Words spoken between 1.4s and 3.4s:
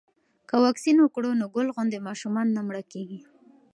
ګل غوندې ماشومان نه مړه کیږي.